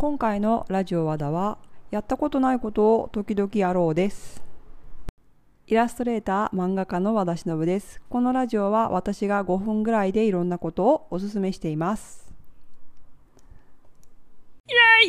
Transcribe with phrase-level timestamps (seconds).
[0.00, 1.58] 今回のラジオ和田は
[1.90, 4.42] やったことないことを時々やろうです。
[5.66, 8.00] イラストレーター漫画家の和田忍です。
[8.08, 12.32] このラジオは私が5分ぐらいでいろんなことをおすすめしています。
[14.68, 14.72] イ
[15.04, 15.08] エ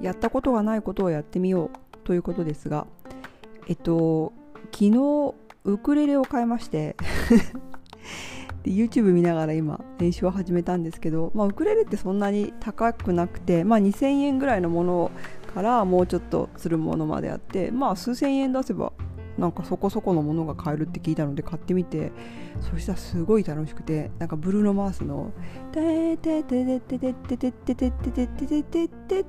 [0.00, 0.04] イ！
[0.04, 1.70] やったことがないことをやってみよう
[2.02, 2.88] ということですが
[3.68, 4.32] えっと
[4.72, 6.96] 昨日ウクレレを買いまして
[8.62, 15.10] で YouTube 見ながら今練習を始めたんですけど、まあ、ウクレレってそんなに高くなくて、まあ、2000円ぐらいのもの
[15.54, 18.92] からもうちょっとするものまであってまあ数千円出せば
[19.38, 22.12] なんかそこそこのものが買えるって聞いたので買ってみて
[22.60, 25.32] そしたらすごい楽しくてなんかブルーノ・マースの
[25.72, 28.88] 「テテテテテテテテテテテテテテテテ
[29.22, 29.24] テ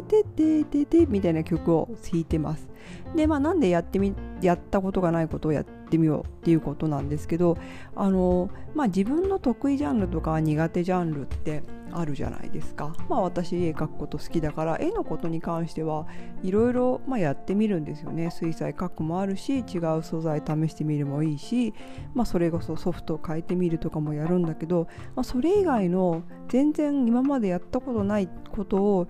[0.00, 2.68] テテテテみたいな曲を弾いてます。
[3.14, 7.58] でまあなんでやってみやったことがないことをやってみようっていうことなんですけど
[7.94, 12.94] あのまあ自分の得意ジャンルとか苦手ジャンルってあるじゃないですか。
[13.08, 16.06] まあ私絵描くこと好きだから絵のことに関しては
[16.42, 18.30] いろいろやってみるんですよね。
[18.30, 21.74] 水彩描くもあるし違う素材試してみるもいいし
[22.14, 29.08] まあそれこそソフトを変えてみるとかもやるんだけど、まあ、それ以外の全然今までやったことないことを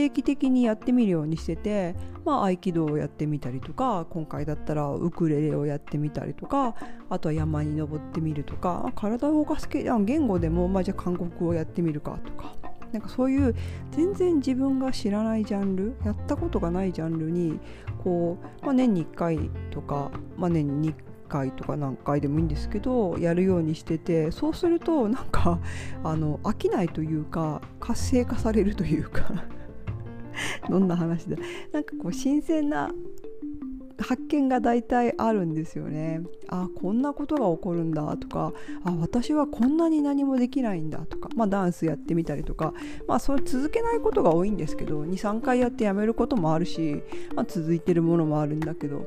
[0.00, 6.74] 定期的にやってみるようにしてて、まあ、合気道をやってみたりとか今回だったらウクレレをやってみたりとか
[7.10, 12.54] あとは山に登ってみるとか体を動かす系言語でも、まあ、じゃあ韓国語をやってみるかとか。
[12.92, 13.54] なんかそういう
[13.92, 17.60] 全然自分が知らないジャンルやったことがないジャンルに
[18.02, 20.94] こう、まあ、年に1回とか、まあ、年に2
[21.28, 25.60] 回とか何回でもいいんですけどやるようにしててそうするとなんか
[26.02, 29.32] あの飽きないというか活性化されるというか。
[30.70, 31.36] どんな話だ。
[31.72, 32.90] なんかこう新鮮な
[33.98, 36.22] 発見が大体あるんですよね。
[36.48, 38.16] あこんなことが起こるんだ。
[38.16, 38.52] とか
[38.84, 41.00] あ私はこんなに何もできないんだ。
[41.00, 42.72] とか、まあ、ダンスやってみたりとか、
[43.06, 47.02] まあ、それ続けないことが多いんですけど23回やってやめることもあるし、
[47.34, 49.06] まあ、続いてるものもあるんだけど。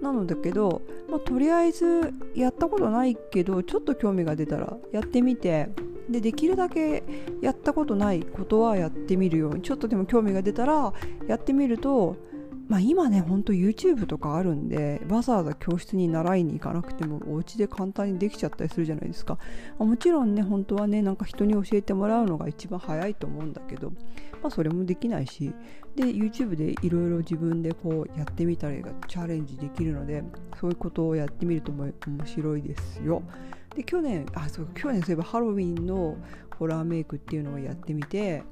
[0.00, 0.80] なのだけど、
[1.10, 5.68] まあ、とりあえずやったことないけどちょっと興味が出たらやってみて
[6.10, 7.02] でできるだけ
[7.40, 10.92] やったことないことはやってみるようにちょっとでも興味が出たら
[11.28, 12.16] やってみると
[12.70, 19.38] まあ、今ねほんと YouTube とかあるんでわざわざ教室に習いに行かなくてもお家で簡単にできちゃったりするじゃないですか。
[19.78, 23.96] もちろんね本当はねなんか人に教えてもらうのが一番早いと思うんだけど、ま
[24.44, 25.52] あ、それもできないし
[25.96, 30.22] で YouTube でいろいろ自分でこうやってみたりチャレンジできるので
[30.60, 33.24] そういうことをやってみるとも面白いですよ。
[33.74, 36.16] で去年あそう去年そういえばハロウィンの
[36.58, 38.42] ホラーメイクっていうのをやってみて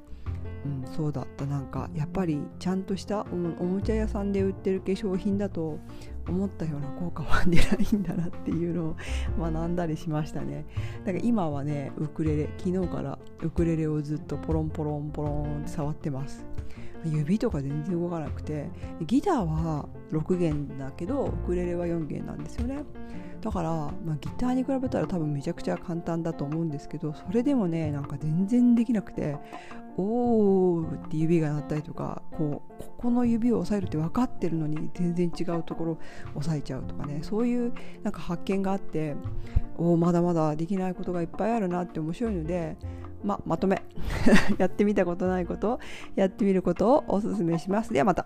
[0.65, 1.45] うん、そうだった。
[1.45, 5.79] なんかやっぱりちゃんとしたおもちゃ屋さんで売ってる化粧品だと
[6.27, 8.95] 思ったような効果は出ないんだなっていうのを
[9.39, 10.65] 学んだりしましたね。
[11.05, 16.45] だから今はねウクレレ昨日からウクレレをずっとポロンポロンポロンって触ってます。
[17.05, 18.69] 指とか全然動かなくて
[19.05, 22.83] ギターは6弦だけどウクレレは4弦なんですよね。
[23.41, 29.37] だから、まあ、ギターに比べたら多分めちゃくちゃ簡単だと思うんですけどそれでもねなんか全然できなくて
[29.97, 35.99] おーって指が鳴ったりとかこうここの指を押さえるって分かってるのに全然違うところ
[36.35, 37.73] 押さえちゃうとかねそういう
[38.03, 39.15] なんか発見があって
[39.77, 42.77] おまだまだできないことがいっぱいあるなって面白いので
[43.23, 43.81] ままとめ。
[44.57, 45.79] やってみたことないことを
[46.15, 47.93] やってみることをおすすめします。
[47.93, 48.25] ではまた。